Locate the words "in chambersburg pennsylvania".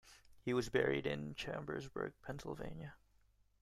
1.05-2.95